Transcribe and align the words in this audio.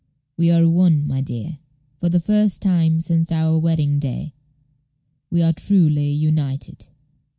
We 0.35 0.49
are 0.49 0.67
one, 0.67 1.05
my 1.05 1.21
dear. 1.21 1.59
For 1.99 2.09
the 2.09 2.19
first 2.19 2.59
time 2.59 3.01
since 3.01 3.31
our 3.31 3.55
wedding 3.59 3.99
day, 3.99 4.33
we 5.29 5.43
are 5.43 5.53
truly 5.53 6.09
united." 6.09 6.85